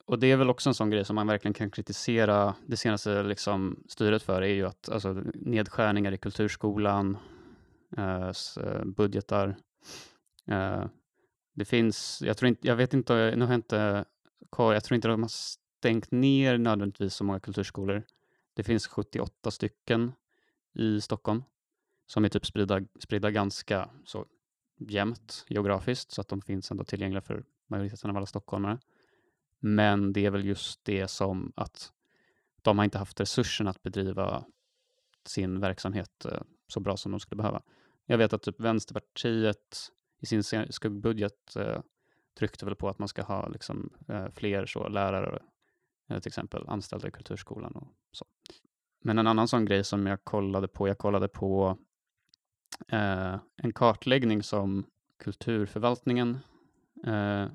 [0.06, 3.24] och det är väl också en sån grej som man verkligen kan kritisera det senaste
[3.24, 7.18] liksom, styret för, är ju att alltså, nedskärningar i kulturskolan,
[7.98, 9.56] eh, eh, budgetar.
[10.48, 10.86] Eh,
[11.54, 14.06] det finns, jag tror inte, jag vet inte, nu har jag inte
[14.50, 18.04] koll, jag tror inte de har stängt ner nödvändigtvis så många kulturskolor.
[18.54, 20.12] Det finns 78 stycken
[20.74, 21.44] i Stockholm
[22.12, 24.26] som är typ spridda, spridda ganska så
[24.78, 28.80] jämnt geografiskt så att de finns ändå tillgängliga för majoriteten av alla stockholmare.
[29.60, 31.92] Men det är väl just det som att
[32.62, 34.46] de har inte haft resurserna att bedriva
[35.26, 37.62] sin verksamhet eh, så bra som de skulle behöva.
[38.06, 41.82] Jag vet att typ Vänsterpartiet i sin skuggbudget eh,
[42.40, 45.42] tryckte väl på att man ska ha liksom, eh, fler så lärare,
[46.10, 48.26] eh, till exempel anställda i kulturskolan och så.
[49.02, 51.78] Men en annan sån grej som jag kollade på, jag kollade på
[52.88, 54.86] eh, en kartläggning som
[55.20, 56.40] kulturförvaltningen,
[57.06, 57.46] eh,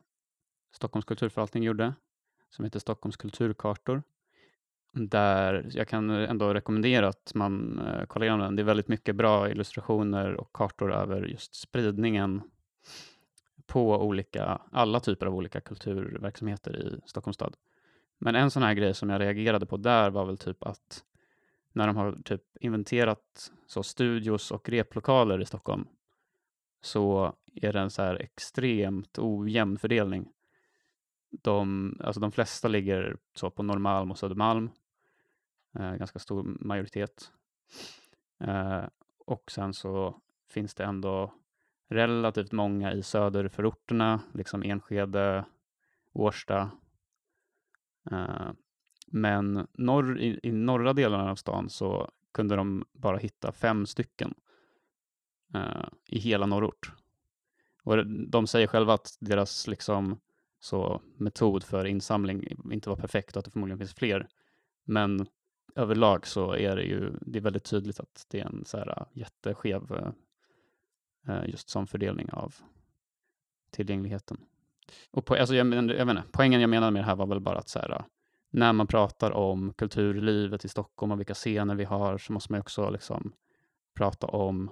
[0.73, 1.95] Stockholms kulturförvaltning gjorde,
[2.51, 4.03] som heter Stockholms kulturkartor.
[4.93, 8.57] Där jag kan ändå rekommendera att man eh, kollar igenom den.
[8.57, 12.43] Det är väldigt mycket bra illustrationer och kartor över just spridningen
[13.67, 17.57] på olika, alla typer av olika kulturverksamheter i Stockholms stad.
[18.19, 21.05] Men en sån här grej som jag reagerade på där var väl typ att
[21.77, 25.89] när de har typ inventerat så studios och replokaler i Stockholm
[26.81, 30.33] så är det en så här extremt ojämn fördelning.
[31.31, 34.71] De, alltså de flesta ligger så på Norrmalm och Södermalm,
[35.79, 37.33] eh, ganska stor majoritet.
[38.41, 38.85] Eh,
[39.19, 41.35] och sen så finns det ändå
[41.89, 45.45] relativt många i söderförorterna, liksom Enskede,
[46.13, 46.71] Årsta.
[48.11, 48.51] Eh,
[49.07, 54.35] men norr, i, i norra delarna av stan så kunde de bara hitta fem stycken
[55.55, 56.93] eh, i hela norrort.
[57.83, 60.21] Och de säger själva att deras liksom,
[60.61, 64.29] så, metod för insamling inte var perfekt och att det förmodligen finns fler.
[64.85, 65.27] Men
[65.75, 68.89] överlag så är det ju det är väldigt tydligt att det är en så här
[68.89, 72.55] eh, jätteskev eh, eh, just som fördelning av
[73.71, 74.37] tillgängligheten.
[75.11, 77.41] Och på, alltså jag, men- jag menar, poängen jag menade med det här var väl
[77.41, 78.05] bara att så här, eh,
[78.51, 82.61] när man pratar om kulturlivet i Stockholm och vilka scener vi har så måste man
[82.61, 83.33] också liksom
[83.95, 84.71] prata om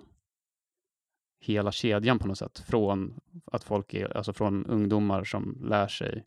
[1.41, 2.59] hela kedjan på något sätt.
[2.59, 6.27] Från att folk är, alltså från ungdomar som lär sig,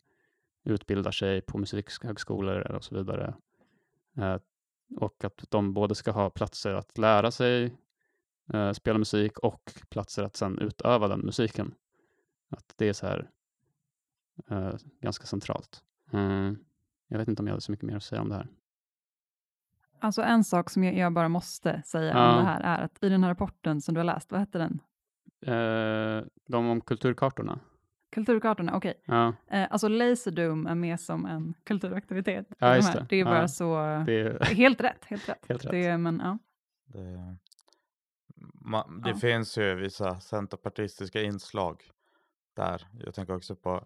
[0.64, 3.34] utbildar sig på musikhögskolor och så vidare.
[4.16, 4.36] Eh,
[4.96, 7.78] och att de både ska ha platser att lära sig
[8.52, 11.74] eh, spela musik och platser att sedan utöva den musiken.
[12.50, 13.30] Att det är så här
[14.50, 15.82] eh, ganska centralt.
[16.12, 16.58] Mm.
[17.08, 18.48] Jag vet inte om jag hade så mycket mer att säga om det här.
[20.00, 22.30] Alltså en sak som jag, jag bara måste säga Ja.
[22.32, 24.58] om det här är att i den här rapporten som du har läst, vad hette
[24.58, 24.80] den?
[25.46, 27.60] Eh, de om kulturkartorna.
[28.10, 29.02] Kulturkartorna, okej.
[29.04, 32.46] Ja, Eh, alltså Laserdome är med som en kulturaktivitet.
[32.58, 33.06] Ja, de det.
[33.08, 33.48] det är bara Ja.
[33.48, 33.74] så...
[34.06, 35.46] det är Helt rätt, helt rätt.
[35.48, 35.70] helt rätt.
[35.70, 36.38] Det, men, ja.
[36.86, 37.36] Det,
[38.54, 39.16] ma, det Ja.
[39.16, 41.82] finns ju vissa centerpartistiska inslag
[42.56, 42.86] där.
[43.04, 43.84] Jag tänker också på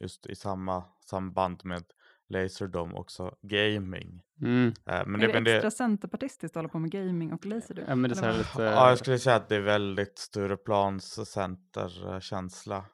[0.00, 1.84] just i samma samband med
[2.28, 4.22] Laserdome också gaming.
[4.40, 4.66] Mm.
[4.86, 7.46] Eh, men är det, det men extra det, centerpartistiskt att hålla på med gaming och
[7.46, 7.86] Laserdome?
[7.88, 8.62] Ja, men det är så här Eller lite...
[8.62, 12.84] ja, jag skulle säga att det är väldigt Stureplans centerkänsla.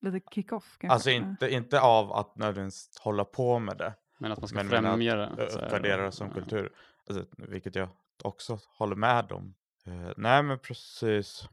[0.00, 0.94] Lite kick-off kanske?
[0.94, 4.66] Alltså inte, inte av att nödvändigtvis hålla på med det, Men att man ska men-
[4.68, 5.24] men att, främja det.
[5.24, 6.34] eh, uppvärdera det som ja.
[6.34, 6.72] kultur.
[7.08, 7.88] Alltså, vilket jag
[8.22, 9.54] också håller med om.
[9.86, 11.48] Eh, nej men precis.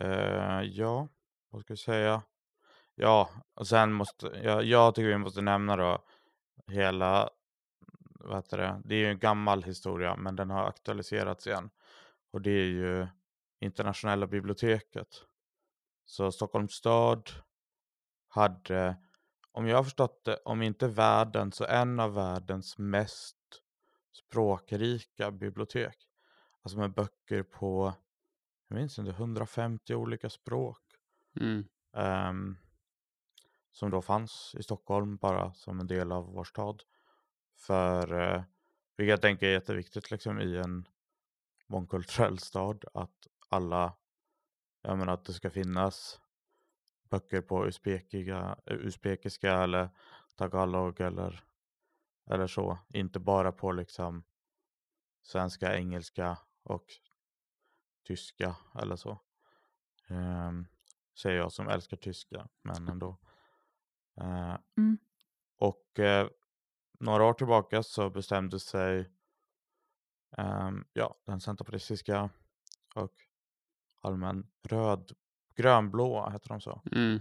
[0.00, 1.08] Eh, ja,
[1.50, 2.22] vad ska jag säga?
[3.02, 6.04] Ja, och sen måste jag, jag tycker vi måste nämna då
[6.66, 7.30] hela,
[8.20, 11.70] vad heter det, det är ju en gammal historia men den har aktualiserats igen.
[12.30, 13.06] Och det är ju
[13.60, 15.08] internationella biblioteket.
[16.04, 17.30] Så Stockholms stad
[18.28, 18.96] hade,
[19.52, 23.36] om jag har förstått det, om inte världen så en av världens mest
[24.12, 25.96] språkrika bibliotek.
[26.62, 27.94] Alltså med böcker på,
[28.68, 30.82] jag minns inte, 150 olika språk.
[31.40, 31.64] Mm.
[31.96, 32.56] ehm,
[33.72, 36.82] som då fanns i Stockholm bara som en del av vår stad.
[37.56, 38.42] För, eh,
[38.96, 40.88] vilket jag tänker är jätteviktigt liksom i en
[41.66, 43.96] mångkulturell stad att alla,
[44.82, 46.20] jag menar att det ska finnas
[47.10, 49.90] böcker på usbekiga, eh, usbekiska eller
[50.36, 51.44] tagalog eller,
[52.30, 52.78] eller så.
[52.88, 54.24] Inte bara på liksom
[55.22, 56.86] svenska, engelska och
[58.06, 59.18] tyska eller så.
[60.08, 60.66] Um,
[61.14, 63.16] säger jag som älskar tyska, men ändå.
[64.20, 64.98] Eh, Mm.
[65.58, 66.28] Och eh,
[67.00, 69.10] några år tillbaka så bestämde sig
[70.36, 72.30] ehm, ja, den centerpartistiska
[72.94, 73.12] och
[74.00, 75.12] allmän röd,
[75.54, 76.82] grönblå heter de så.
[76.92, 77.20] Mm.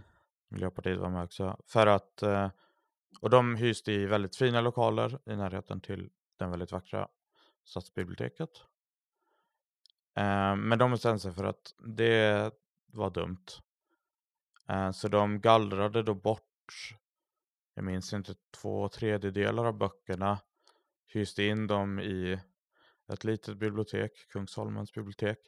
[0.49, 1.57] Miljöpartiet var med också.
[1.65, 2.49] För att, eh,
[3.21, 7.07] och de hyste i väldigt fina lokaler i närheten till den väldigt vackra
[7.63, 8.49] stadsbiblioteket.
[10.15, 12.51] Eh, men de bestämde sig för att det
[12.85, 13.45] var dumt.
[14.67, 16.50] Eh, så de gallrade då bort,
[17.73, 20.39] jag minns inte, två tredjedelar av böckerna.
[21.07, 22.39] Hyste in dem i
[23.13, 25.39] ett litet bibliotek, Kungsholmens bibliotek.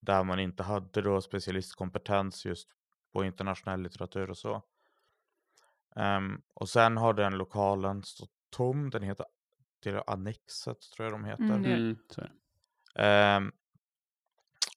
[0.00, 2.68] Där man inte hade då specialistkompetens just
[3.12, 4.62] på internationell litteratur och så.
[5.96, 8.90] Ehm, och sen har den lokalen stått tom.
[8.90, 9.26] Den heter
[9.80, 11.44] det är Annexet tror jag de heter.
[11.44, 11.96] Mm.
[12.94, 13.52] Ehm,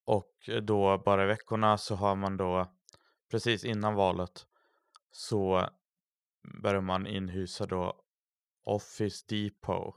[0.06, 2.72] och då bara i veckorna så har man då
[3.32, 4.48] precis innan valet
[5.16, 5.70] så
[6.62, 8.04] börjar man inhysa då
[8.64, 9.96] Office Depot.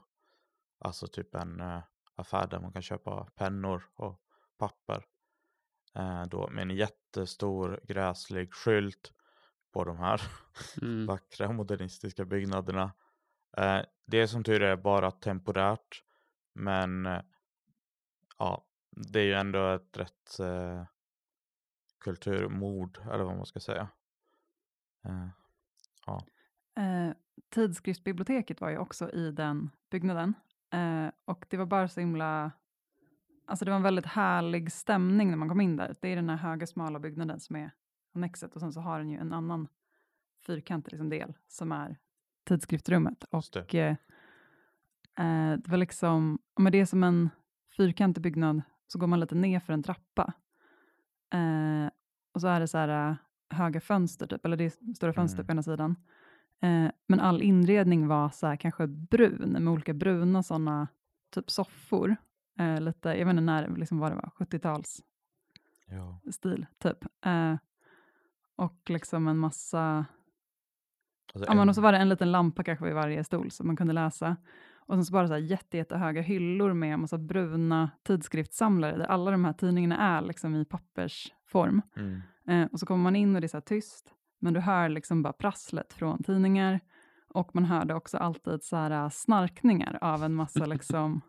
[0.79, 1.83] Alltså typ en eh,
[2.15, 4.21] affär där man kan köpa pennor och
[4.57, 5.05] papper.
[5.95, 9.13] Eh, då med en jättestor gräslig skylt
[9.71, 10.21] på de här
[10.81, 11.05] Mm.
[11.05, 12.91] vackra modernistiska byggnaderna.
[13.57, 16.03] Eh, det är som tur är bara temporärt.
[16.53, 17.07] Men
[18.37, 20.37] ja, det är ju ändå ett rätt
[21.99, 23.89] kulturmord eller vad man ska säga.
[25.05, 25.27] Eh,
[26.79, 27.13] Eh,
[27.49, 30.33] tidskriftsbiblioteket var ju också i den byggnaden.
[30.73, 32.51] Eh, och det var bara så himla...
[33.45, 35.95] Alltså det var en väldigt härlig stämning när man kom in där.
[36.01, 37.71] Det är den här höga smala byggnaden som är
[38.15, 39.67] annexet och sen så har den ju en annan
[40.45, 41.97] fyrkantig liksom del som är
[42.43, 43.23] tidskriftsrummet.
[43.23, 43.95] Och eh,
[45.19, 47.29] eh, det var liksom, ja, men det är som en
[47.77, 50.33] fyrkantig byggnad så går man lite ner för en trappa.
[51.33, 51.89] Eh,
[52.33, 53.17] och så är det så här
[53.49, 55.45] höga fönster typ, eller det är stora fönster Mm.
[55.47, 55.95] på ena sidan.
[56.61, 60.87] Eh, men all inredning var så här kanske brun, med olika bruna sådana
[61.33, 62.15] typ soffor.
[62.59, 65.01] Eh, lite, jag vet inte när, liksom vad det var, 70-tals
[65.87, 66.19] ja.
[66.31, 67.05] stil typ.
[67.25, 67.55] Eh,
[68.55, 70.05] och liksom en massa,
[71.33, 73.51] Alltså ja men en- och så var det en liten lampa kanske vid varje stol
[73.51, 74.37] så man kunde läsa.
[74.89, 79.31] Och sen så bara så här jätte, jättehöga hyllor med massa bruna tidskriftssamlare där alla
[79.31, 81.81] de här tidningarna är liksom i pappersform.
[81.95, 84.59] mm, Eh, och så kommer man in och det är så här tyst, men du
[84.59, 86.79] hör liksom bara prasslet från tidningar.
[87.33, 91.21] Och man hörde också alltid så här äh, snarkningar av en massa liksom,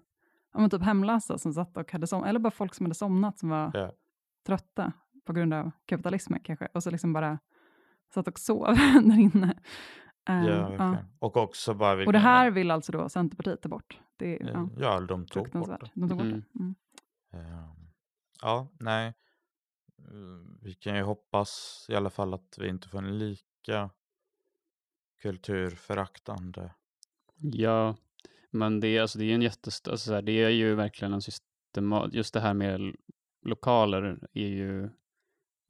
[0.54, 3.48] ja typ hemlösa som satt och hade som, eller bara folk som hade somnat som
[3.48, 3.92] var Ja.
[4.46, 4.92] trötta
[5.26, 6.68] på grund av kapitalismen kanske.
[6.74, 7.38] Och så liksom bara
[8.14, 8.66] satt och sov
[9.04, 9.54] där inne.
[10.30, 10.96] Eh, ja, verkligen.
[11.18, 14.00] Och också bara Och det vilken- här vill alltså då Centerpartiet ta bort.
[14.16, 15.90] Det eh, ja, de tog bort det.
[15.94, 16.44] De tog bort Mm.
[16.52, 16.58] det.
[16.58, 16.74] Mm.
[17.32, 17.70] Ehm,
[18.42, 19.06] Ja, nej.
[19.98, 20.14] Eh,
[20.62, 23.90] Vi kan ju hoppas i alla fall att vi inte får en lika
[25.22, 26.74] kulturföraktande.
[27.36, 27.96] Ja,
[28.50, 29.88] men det är, alltså, det är en jättest...
[29.88, 32.08] Alltså, det är ju verkligen en systema...
[32.12, 32.94] Just det här med
[33.42, 34.88] lokaler är ju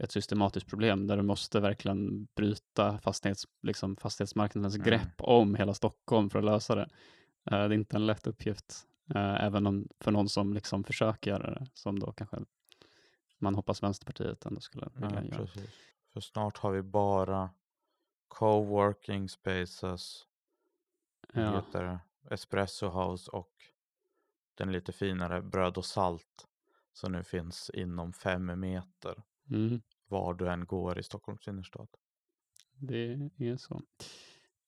[0.03, 4.85] ett systematiskt problem där du måste verkligen bryta fastighets, liksom, fastighetsmarknadens Mm.
[4.87, 6.89] grepp om hela Stockholm för att lösa det.
[7.45, 11.31] Eh, det är inte en lätt uppgift, eh, även om, för någon som liksom försöker
[11.31, 12.37] göra det, som då kanske
[13.39, 15.37] man hoppas Vänsterpartiet ändå skulle Ja, vilja göra.
[15.47, 15.71] precis.
[16.13, 17.51] För snart har vi bara
[18.29, 20.23] coworking spaces,
[21.33, 21.57] Ja.
[21.57, 21.99] heter det?
[22.35, 23.53] Espresso House och
[24.55, 26.47] den lite finare Bröd och Salt
[26.93, 29.81] som nu finns inom fem meter Mm.
[30.09, 31.89] var du än går i Stockholms innerstad.
[32.79, 33.83] Det är så.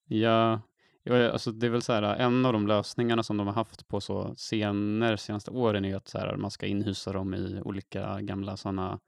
[0.04, 0.60] Ja,
[1.02, 3.88] ja, alltså det är väl så här, en av de lösningarna som de har haft
[3.88, 8.20] på så scener senaste åren är att så här, man ska inhysa dem i olika
[8.20, 9.00] gamla sådana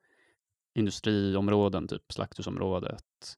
[0.74, 3.36] industriområden, typ slakthusområdet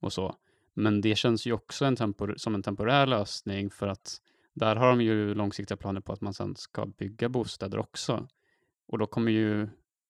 [0.00, 0.34] och så.
[0.74, 4.20] Men det känns ju också en tempor- som en temporär lösning för att
[4.54, 8.28] där har de ju långsiktiga planer på att man sen ska bygga bostäder också.
[8.86, 9.68] Och då kommer ju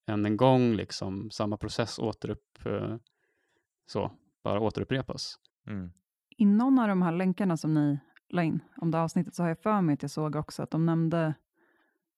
[0.09, 2.95] än en gång liksom samma process återupp, eh,
[3.85, 4.11] så,
[4.43, 5.35] bara återupprepas.
[5.67, 5.91] Mm.
[6.37, 9.47] I någon av de här länkarna som ni la in om det avsnittet så har
[9.47, 11.33] jag för mig att jag såg också att de nämnde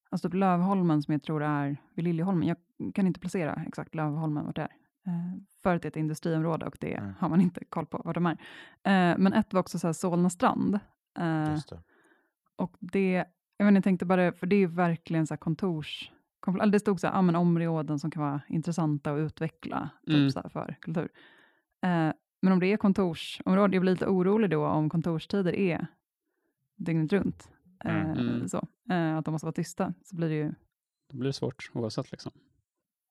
[0.09, 2.47] alltså typ Lövholmen som jag tror är vid Liljeholmen.
[2.47, 2.57] Jag
[2.95, 4.71] kan inte placera exakt Lövholmen vart det är.
[5.07, 7.13] Eh, för att det är ett industriområde och det Mm.
[7.19, 8.31] har man inte koll på var de är.
[8.83, 10.79] Eh, men ett var också så här Solna strand.
[11.19, 11.83] Eh, Just det.
[12.55, 13.25] och det,
[13.57, 16.11] jag, inte, jag tänkte bara, för det är ju verkligen så här kontors...
[16.71, 20.31] det stod så här, ah, men områden som kan vara intressanta att utveckla typ Mm.
[20.31, 21.09] så här, för kultur.
[21.81, 25.87] Eh, men om det är kontorsområde, jag blir lite orolig då om kontorstider är
[26.75, 27.49] dygnet runt.
[27.85, 28.17] Eh, Mm.
[28.29, 28.47] Mm.
[28.47, 30.53] Så, eh, att de måste vara tysta, så blir det ju...
[31.09, 32.31] Då blir det svårt oavsett liksom.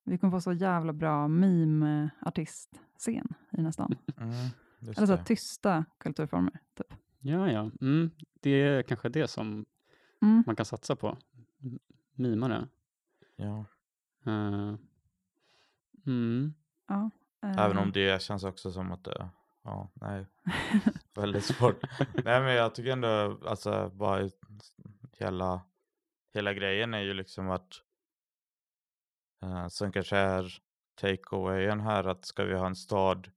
[0.05, 3.29] Vi kommer få så jävla bra meme-artistscen
[3.59, 3.95] i nästan.
[4.17, 4.35] Mm.
[4.97, 6.59] Eller så här, tysta kulturformer.
[6.75, 6.95] Typ.
[7.19, 7.71] Ja, ja.
[7.81, 8.11] Mm.
[8.41, 9.65] Det är kanske det som
[10.23, 10.43] Mm.
[10.47, 11.17] man kan satsa på.
[11.63, 11.79] M-
[12.15, 12.69] Mima det.
[13.41, 13.65] Ja.
[14.27, 14.75] Eh,
[16.07, 16.55] mm.
[16.89, 17.11] Ja,
[17.43, 19.31] Även eh, om det känns också som att det,
[19.63, 20.27] ja, nej,
[21.15, 21.83] väldigt svårt.
[22.25, 24.31] nej men jag tycker ändå, alltså bara
[25.13, 25.63] hela,
[26.35, 27.83] hela grejen är ju liksom att,
[29.45, 30.63] uh, som kanske är
[30.95, 33.31] takeawayen här, att ska vi ha en stad,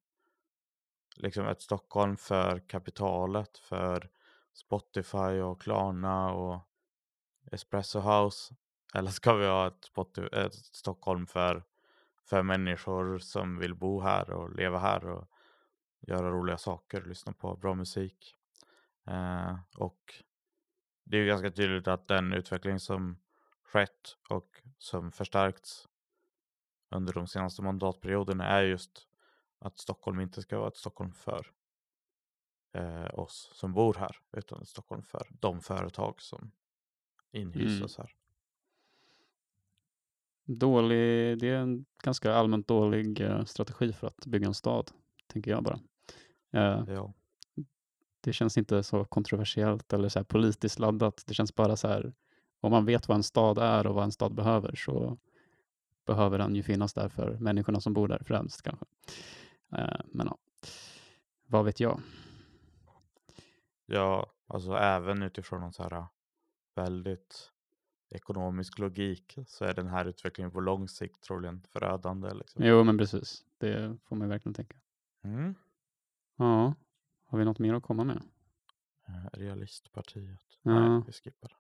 [1.16, 4.10] liksom ett Stockholm för kapitalet, för
[4.54, 6.60] Spotify och Klarna och
[7.52, 8.56] Espresso House,
[8.94, 11.64] eller ska vi ha ett, Spotify, ett Stockholm för
[12.26, 15.30] för människor som vill bo här och leva här och
[16.00, 18.36] göra roliga saker, lyssna på bra musik.
[19.06, 20.24] Eh, och
[21.04, 23.18] det är ju ganska tydligt att den utveckling som
[23.64, 25.88] skett och som förstärkts
[26.90, 29.08] under de senaste mandatperioderna är just
[29.60, 31.52] att Stockholm inte ska vara ett Stockholm för
[32.74, 36.52] eh, oss som bor här, utan ett Stockholm för de företag som
[37.32, 38.16] inhysas här.
[40.46, 44.92] Dålig, det är en ganska allmänt dålig eh, strategi för att bygga en stad,
[45.28, 45.80] tänker jag bara.
[46.54, 47.14] Eh, Ja.
[48.22, 51.24] det känns inte så kontroversiellt eller så här politiskt laddat.
[51.28, 52.14] Det känns bara så här,
[52.62, 55.18] om man vet vad en stad är och vad en stad behöver så
[56.06, 58.86] behöver den ju finnas där för människorna som bor där främst kanske.
[59.78, 60.38] Eh, men ja,
[61.48, 62.02] vad vet jag?
[63.86, 66.06] Ja, alltså även utifrån någon så här
[66.76, 67.52] väldigt
[68.14, 72.34] ekonomisk logik så är den här utvecklingen på lång sikt troligen förödande.
[72.34, 72.64] Liksom.
[72.66, 73.46] Jo, men precis.
[73.58, 74.78] Det får man verkligen tänka.
[75.24, 75.56] Mm.
[76.36, 76.74] Ja,
[77.26, 78.22] har vi något mer att komma med?
[79.08, 80.58] Eh, Realistpartiet.
[80.62, 80.80] Ja.
[80.90, 81.56] Nej, vi skippar det.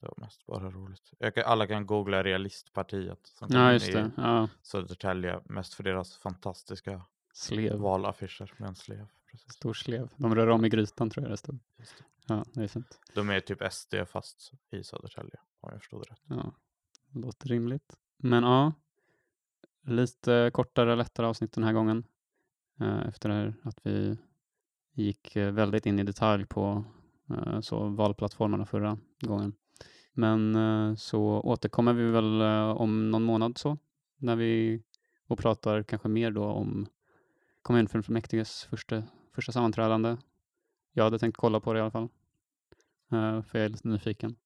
[0.00, 1.12] Det var mest bara roligt.
[1.18, 3.26] Jag kan, alla kan googla Realistpartiet.
[3.26, 4.10] Som Ja, just det.
[4.16, 5.40] Ja, Södertälje.
[5.44, 7.76] Mest för deras fantastiska slev.
[7.78, 9.06] valaffischer med en slev.
[9.30, 9.52] Precis.
[9.52, 10.08] Stor slev.
[10.16, 11.58] De rör om i grytan tror jag det stod.
[11.76, 11.84] Det.
[12.30, 13.00] Ja, det är fint.
[13.14, 15.36] De är typ SD fast i Södertälje.
[15.60, 16.20] Om jag förstod det rätt.
[16.26, 16.54] Ja,
[17.08, 17.96] det låter rimligt.
[18.16, 18.72] Men ja,
[19.82, 22.04] lite kortare, lättare avsnitt den här gången.
[22.80, 24.18] Eh, efter det här att vi
[24.92, 26.84] gick eh, väldigt in i detalj på
[27.30, 29.52] eh, så valplattformarna förra gången.
[30.12, 32.42] Men så återkommer vi väl
[32.76, 33.78] om någon månad så,
[34.16, 34.82] när vi
[35.26, 36.86] och pratar kanske mer då om
[37.62, 39.02] kommunfullmäktiges första,
[39.34, 40.16] första sammanträdande.
[40.92, 42.08] Jag hade tänkt kolla på det i alla fall,
[43.10, 44.36] för jag är lite nyfiken.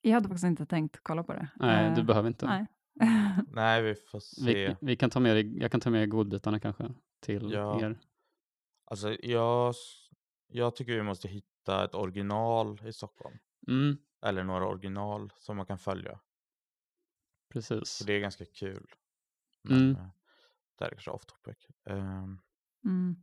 [0.00, 1.48] Jag hade faktiskt inte tänkt kolla på det.
[1.56, 2.46] Nej, du Eh, behöver inte.
[2.46, 2.66] Nej.
[3.48, 4.68] Nej, vi får se.
[4.68, 7.80] Vi, vi kan ta med, jag kan ta med godbitarna kanske till Ja.
[7.84, 7.98] er.
[8.84, 9.74] Alltså jag,
[10.46, 13.38] jag tycker vi måste hitta ett original i Stockholm.
[13.68, 16.20] Mm, Eller några original som man kan följa.
[17.52, 17.88] precis.
[17.88, 18.86] Så det är ganska kul.
[19.62, 19.90] Men Mm.
[19.96, 20.08] eh,
[20.78, 21.56] det här är kanske off topic.
[21.86, 22.40] Ehm,
[22.84, 23.16] Mm.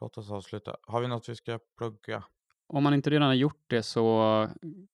[0.00, 0.76] låt oss avsluta.
[0.82, 2.24] Har vi något vi ska plugga?
[2.72, 4.48] Om man inte redan har gjort det så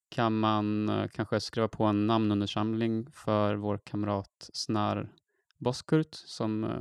[0.08, 5.12] kan man eh, kanske skriva på en namnundersamling för vår kamrat Snar
[5.58, 6.80] Boskurt som eh,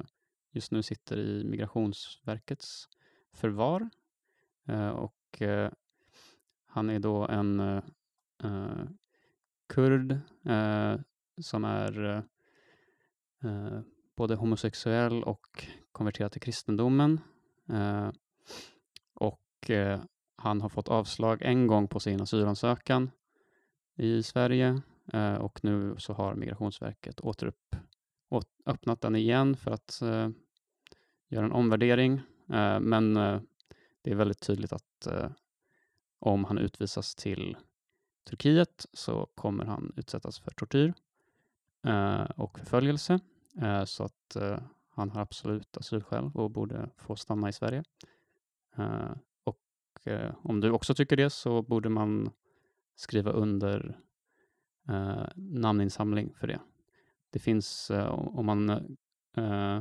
[0.52, 2.88] just nu sitter i Migrationsverkets
[3.34, 3.90] förvar.
[4.68, 5.42] Eh, och
[6.68, 7.82] han är då en
[9.70, 10.20] kurd
[11.42, 12.24] som är
[14.16, 17.20] både homosexuell och konverterad till kristendomen.
[19.14, 19.72] Och
[20.46, 23.12] han har fått avslag en gång på sin asylansökan
[23.96, 24.82] i Sverige
[25.14, 27.76] eh, och nu så har Migrationsverket återupp,
[28.30, 30.30] åt, öppnat den igen för att eh,
[31.28, 32.22] göra en omvärdering.
[32.54, 33.14] Eh, men
[34.02, 35.08] det är väldigt tydligt att
[36.20, 37.58] om han utvisas till
[38.30, 40.94] Turkiet så kommer han utsättas för tortyr
[42.36, 43.20] och förföljelse.
[43.86, 44.38] Så att
[44.90, 47.84] han har absolut asylskäl och borde få stanna i Sverige.
[50.06, 52.32] Eh, om du också tycker det så borde man
[52.96, 54.00] skriva under
[54.90, 56.60] eh, namninsamling för det.
[57.30, 58.70] Det finns, eh, om man
[59.38, 59.80] eh,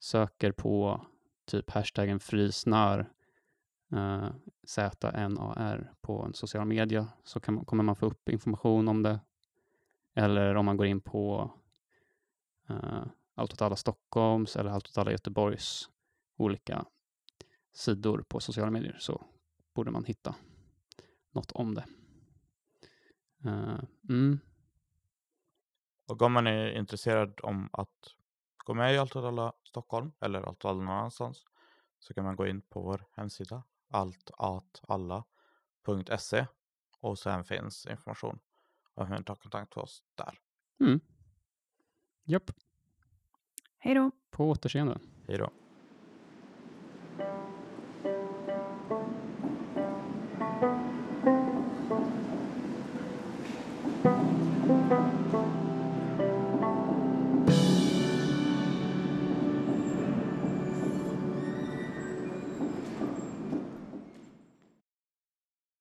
[0.00, 1.06] söker på
[1.44, 3.12] typ hashtaggen frisnar
[3.92, 4.28] eh,
[4.66, 9.20] ZNAR på en social media så kan man, kommer man få upp information om det.
[10.14, 11.50] Eller om man går in på
[12.68, 13.02] eh,
[13.34, 15.90] Allt åt alla Stockholms eller Allt åt alla Göteborgs
[16.36, 16.84] olika
[17.72, 19.26] sidor på sociala medier så
[19.74, 20.34] borde man hitta
[21.30, 21.84] något om det.
[23.44, 24.38] Eh, mm,
[26.06, 28.14] Och om man är intresserad om att
[28.64, 31.44] gå med i Allt åt alla Stockholm eller Allt åt alla någon annanstans
[31.98, 36.46] så kan man gå in på vår hemsida alltatalla.se
[37.00, 38.38] och sen finns information
[38.94, 40.38] om hur man tar kontakt med oss där.
[40.80, 41.00] mm.
[42.24, 42.50] Japp,
[43.78, 44.10] Hej då!
[44.30, 45.00] på återseende.
[45.28, 45.50] Hej då!